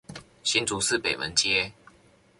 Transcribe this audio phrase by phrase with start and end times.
[0.41, 1.71] 新竹市北門街